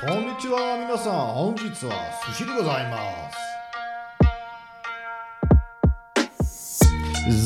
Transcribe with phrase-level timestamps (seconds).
[0.00, 1.92] こんにちは皆さん本日は
[2.26, 2.98] 寿司でございま
[3.30, 3.36] す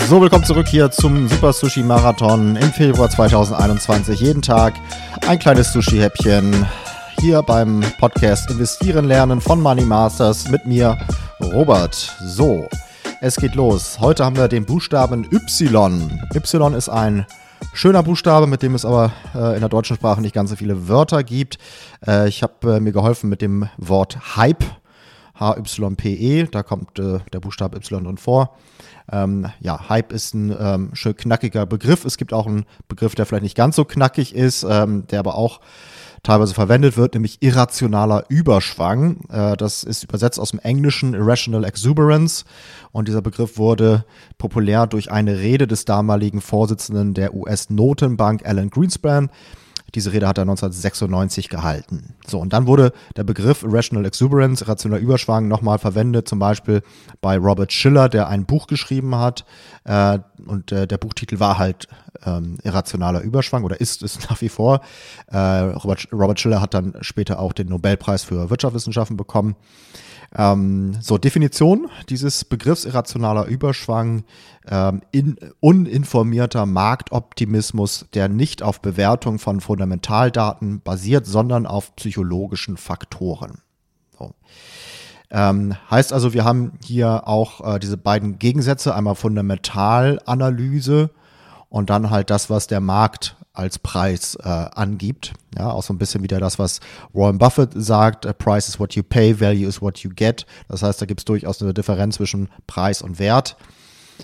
[0.09, 4.21] So, willkommen zurück hier zum Super Sushi Marathon im Februar 2021.
[4.21, 4.75] Jeden Tag
[5.27, 6.67] ein kleines Sushi-Häppchen
[7.19, 10.99] hier beim Podcast Investieren lernen von Money Masters mit mir,
[11.41, 11.95] Robert.
[11.95, 12.69] So,
[13.21, 13.99] es geht los.
[14.01, 16.11] Heute haben wir den Buchstaben Y.
[16.35, 17.27] Y ist ein
[17.74, 20.88] schöner Buchstabe, mit dem es aber äh, in der deutschen Sprache nicht ganz so viele
[20.88, 21.58] Wörter gibt.
[22.06, 24.64] Äh, ich habe äh, mir geholfen mit dem Wort Hype.
[25.38, 28.56] H-Y-P-E, da kommt äh, der Buchstabe Y drin vor.
[29.12, 32.06] Ähm, ja, Hype ist ein ähm, schön knackiger Begriff.
[32.06, 35.36] Es gibt auch einen Begriff, der vielleicht nicht ganz so knackig ist, ähm, der aber
[35.36, 35.60] auch
[36.26, 39.22] teilweise verwendet wird, nämlich irrationaler Überschwang.
[39.30, 42.44] Äh, das ist übersetzt aus dem Englischen Irrational Exuberance
[42.92, 44.06] und dieser Begriff wurde
[44.38, 49.30] populär durch eine Rede des damaligen Vorsitzenden der US-Notenbank Alan Greenspan
[49.94, 52.16] diese Rede hat er 1996 gehalten.
[52.26, 56.82] So, und dann wurde der Begriff Rational Exuberance, rationaler Überschwang, nochmal verwendet, zum Beispiel
[57.22, 59.46] bei Robert Schiller, der ein Buch geschrieben hat.
[59.84, 61.88] Äh, und äh, der Buchtitel war halt
[62.26, 64.82] ähm, Irrationaler Überschwang oder ist es nach wie vor.
[65.28, 69.56] Äh, Robert, Robert Schiller hat dann später auch den Nobelpreis für Wirtschaftswissenschaften bekommen.
[70.38, 74.24] Ähm, so, Definition dieses Begriffs irrationaler Überschwang,
[74.68, 83.60] ähm, in, uninformierter Marktoptimismus, der nicht auf Bewertung von Fundamentaldaten basiert, sondern auf psychologischen Faktoren.
[84.18, 84.34] So.
[85.30, 91.10] Ähm, heißt also, wir haben hier auch äh, diese beiden Gegensätze, einmal Fundamentalanalyse
[91.68, 95.34] und dann halt das, was der Markt als Preis äh, angibt.
[95.58, 96.80] Ja, auch so ein bisschen wieder das, was
[97.12, 100.46] Warren Buffett sagt, Price is what you pay, Value is what you get.
[100.70, 103.58] Das heißt, da gibt es durchaus eine Differenz zwischen Preis und Wert.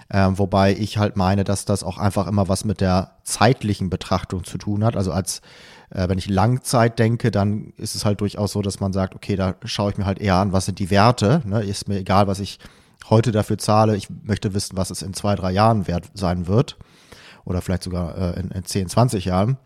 [0.09, 4.43] Ähm, wobei ich halt meine, dass das auch einfach immer was mit der zeitlichen Betrachtung
[4.43, 4.95] zu tun hat.
[4.95, 5.41] Also als
[5.89, 9.35] äh, wenn ich Langzeit denke, dann ist es halt durchaus so, dass man sagt, okay,
[9.35, 11.41] da schaue ich mir halt eher an, was sind die Werte.
[11.45, 11.63] Ne?
[11.63, 12.59] Ist mir egal, was ich
[13.09, 13.95] heute dafür zahle.
[13.95, 16.77] Ich möchte wissen, was es in zwei, drei Jahren wert sein wird
[17.45, 19.57] oder vielleicht sogar äh, in, in 10, 20 Jahren.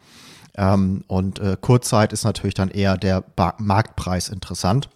[0.58, 4.90] Ähm, und äh, Kurzzeit ist natürlich dann eher der ba Marktpreis interessant.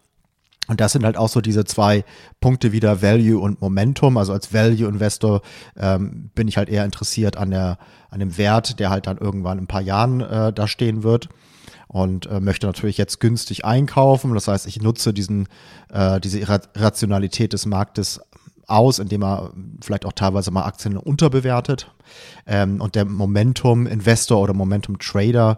[0.69, 2.05] Und das sind halt auch so diese zwei
[2.39, 4.17] Punkte wieder Value und Momentum.
[4.17, 5.41] Also als Value-Investor
[5.75, 7.79] ähm, bin ich halt eher interessiert an, der,
[8.11, 11.27] an dem Wert, der halt dann irgendwann in ein paar Jahren äh, da stehen wird.
[11.87, 14.31] Und äh, möchte natürlich jetzt günstig einkaufen.
[14.35, 15.47] Das heißt, ich nutze diesen,
[15.91, 18.21] äh, diese Irrationalität des Marktes
[18.67, 21.91] aus, indem er vielleicht auch teilweise mal Aktien unterbewertet.
[22.45, 25.57] Ähm, und der Momentum-Investor oder Momentum-Trader,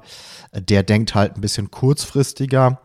[0.53, 2.79] äh, der denkt halt ein bisschen kurzfristiger.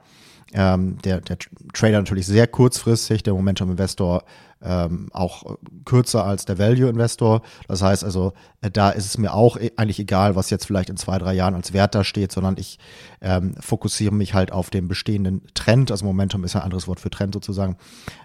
[0.53, 1.39] Ähm, der, der
[1.73, 4.23] Trader natürlich sehr kurzfristig, der Momentum-Investor
[4.63, 7.43] ähm, auch kürzer als der Value-Investor.
[7.69, 10.89] Das heißt also, äh, da ist es mir auch e-, eigentlich egal, was jetzt vielleicht
[10.89, 12.79] in zwei, drei Jahren als Wert da steht, sondern ich
[13.21, 15.91] ähm, fokussiere mich halt auf den bestehenden Trend.
[15.91, 17.77] Also Momentum ist ein anderes Wort für Trend sozusagen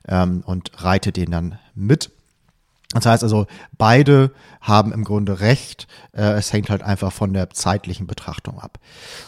[0.08, 2.12] ähm, und reite den dann mit.
[2.94, 3.47] Das heißt also,
[3.78, 5.88] beide haben im Grunde recht.
[6.13, 8.79] Äh, es hängt halt einfach von der zeitlichen Betrachtung ab.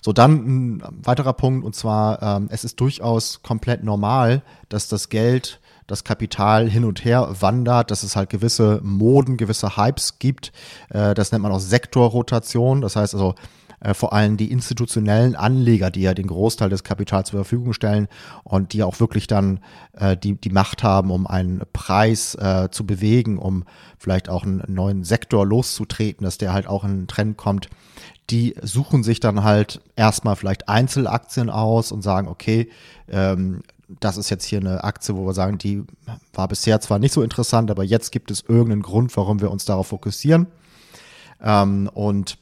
[0.01, 5.09] So, dann ein weiterer Punkt, und zwar, ähm, es ist durchaus komplett normal, dass das
[5.09, 10.51] Geld das Kapital hin und her wandert, dass es halt gewisse Moden, gewisse Hypes gibt.
[10.89, 12.81] Äh, das nennt man auch Sektorrotation.
[12.81, 13.35] Das heißt also,
[13.83, 18.07] äh, vor allem die institutionellen Anleger, die ja den Großteil des Kapitals zur Verfügung stellen
[18.43, 19.59] und die auch wirklich dann
[19.93, 23.65] äh, die, die Macht haben, um einen Preis äh, zu bewegen, um
[23.97, 27.69] vielleicht auch einen neuen Sektor loszutreten, dass der halt auch in einen Trend kommt,
[28.29, 32.69] die suchen sich dann halt erstmal vielleicht Einzelaktien aus und sagen, okay,
[33.09, 33.63] ähm,
[33.99, 35.83] das ist jetzt hier eine Aktie, wo wir sagen, die
[36.31, 39.65] war bisher zwar nicht so interessant, aber jetzt gibt es irgendeinen Grund, warum wir uns
[39.65, 40.47] darauf fokussieren.
[41.43, 42.37] Ähm, und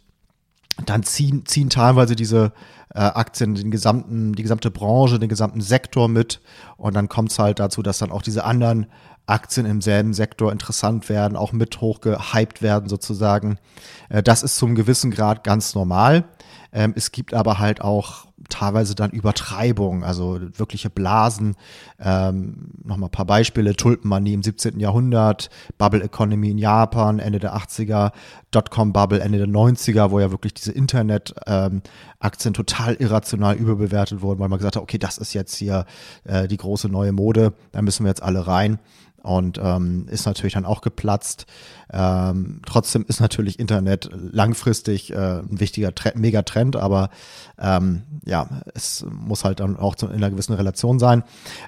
[0.90, 2.54] dann ziehen, ziehen teilweise diese
[2.94, 6.42] äh, Aktien den gesamten, die gesamte Branche, den gesamten Sektor mit.
[6.78, 8.88] Und dann kommt es halt dazu, dass dann auch diese anderen
[9.26, 13.58] Aktien im selben Sektor interessant werden, auch mit hochgehypt werden sozusagen.
[14.10, 16.26] Äh, das ist zum gewissen Grad ganz normal.
[16.74, 21.56] Ähm, es gibt aber halt auch teilweise dann Übertreibung, also wirkliche Blasen.
[22.00, 23.76] Ähm, Nochmal ein paar Beispiele.
[23.76, 24.80] Tulpenmanie im 17.
[24.80, 28.12] Jahrhundert, Bubble Economy in Japan, Ende der 80er,
[28.52, 34.50] Dotcom-Bubble Ende der 90er, wo ja wirklich diese Internet-Aktien ähm, total irrational überbewertet wurden, weil
[34.50, 35.86] man gesagt hat, okay, das ist jetzt hier
[36.24, 38.80] äh, die große neue Mode, da müssen wir jetzt alle rein
[39.24, 41.46] und ähm, ist natürlich dann auch geplatzt.
[41.94, 47.10] Ähm, trotzdem ist natürlich Internet langfristig äh, ein wichtiger Tre Megatrend, aber
[47.60, 51.24] ähm, ja, es muss halt dann auch zu, in einer gewissen Relation sein.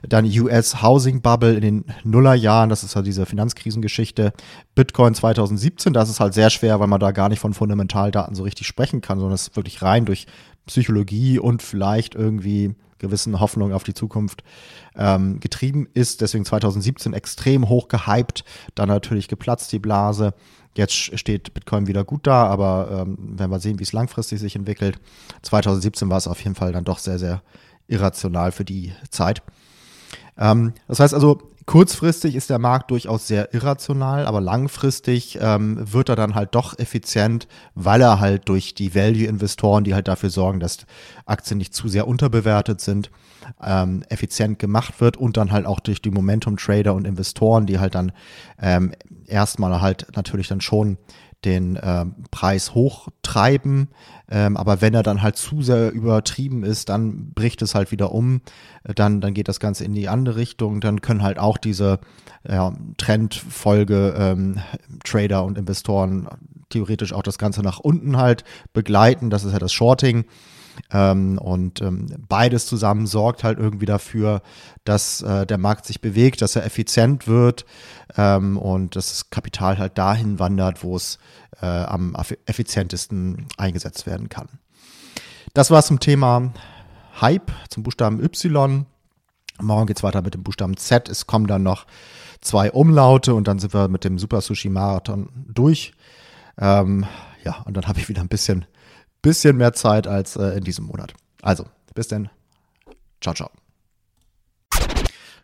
[0.08, 4.34] Dann US Housing Bubble in den Nullerjahren, das ist ja diese Finanzkrisengeschichte.
[4.76, 8.44] Bitcoin 2017, das ist halt sehr schwer, weil man da gar nicht von Fundamentaldaten so
[8.44, 10.26] richtig sprechen kann, sondern es ist wirklich rein durch
[10.66, 14.44] Psychologie und vielleicht irgendwie gewissen Hoffnung auf die Zukunft
[14.96, 16.22] ähm, getrieben ist.
[16.22, 20.34] Deswegen 2017 extrem hoch gehypt, dann natürlich geplatzt die Blase.
[20.76, 24.56] Jetzt steht Bitcoin wieder gut da, aber ähm, wenn wir sehen, wie es langfristig sich
[24.56, 25.00] entwickelt.
[25.44, 27.44] 2017 war es auf jeden Fall dann doch sehr, sehr
[27.88, 29.44] irrational für die Zeit.
[30.38, 36.10] Ähm, das heißt also, kurzfristig ist der Markt durchaus sehr irrational, aber langfristig ähm, wird
[36.10, 40.60] er dann halt doch effizient, weil er halt durch die Value-Investoren, die halt dafür sorgen,
[40.60, 40.86] dass
[41.26, 43.12] Aktien nicht zu sehr unterbewertet sind,
[43.64, 47.96] ähm, effizient gemacht wird und dann halt auch durch die Momentum-Trader und Investoren, die halt
[47.96, 48.12] dann
[48.62, 48.94] ähm,
[49.28, 50.98] erstmal halt natürlich dann schon
[51.46, 53.90] den äh, Preis hochtreiben.
[54.30, 58.12] Ähm, aber wenn er dann halt zu sehr übertrieben ist, dann bricht es halt wieder
[58.12, 58.42] um.
[58.84, 60.82] Dann, dann geht das Ganze in die andere Richtung.
[60.82, 62.00] Dann können halt auch diese
[62.48, 64.60] ja, Trendfolge ähm,
[65.04, 66.28] Trader und Investoren
[66.70, 68.44] theoretisch auch das Ganze nach unten halt
[68.74, 69.30] begleiten.
[69.30, 70.26] Das ist ja das Shorting.
[70.92, 74.42] Ähm, und ähm, beides zusammen sorgt halt irgendwie dafür,
[74.84, 77.66] dass äh, der Markt sich bewegt, dass er effizient wird
[78.18, 81.20] ähm, und dass das Kapital halt dahin wandert, wo es
[81.62, 82.16] äh, am
[82.46, 84.48] effizientesten eingesetzt werden kann.
[85.54, 86.52] Das war zum Thema
[87.22, 88.86] Hype, zum Buchstaben Y.
[89.62, 91.10] Morgen geht es weiter mit dem Buchstaben Z.
[91.10, 91.86] Es kommen dann noch
[92.42, 95.94] zwei Umlaute und dann sind wir mit dem Super Sushi Marathon durch.
[96.58, 97.06] Ähm,
[97.44, 98.66] ja, und dann habe ich wieder ein bisschen
[99.24, 101.16] bisschen mehr Zeit als äh, in diesem Monat.
[101.42, 101.66] Also,
[101.96, 102.30] bis denn.
[103.20, 103.50] Ciao, ciao.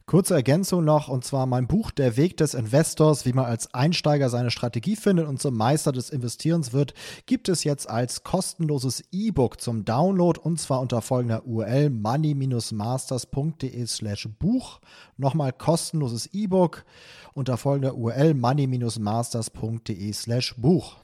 [0.05, 4.31] Kurze Ergänzung noch, und zwar mein Buch Der Weg des Investors, wie man als Einsteiger
[4.31, 6.95] seine Strategie findet und zum Meister des Investierens wird,
[7.27, 14.27] gibt es jetzt als kostenloses E-Book zum Download und zwar unter folgender URL money-masters.de slash
[14.39, 14.79] Buch.
[15.17, 16.85] Nochmal kostenloses E-Book
[17.35, 20.95] unter folgender URL money-masters.de slash Buch.